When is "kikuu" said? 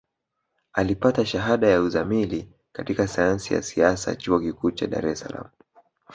4.39-4.71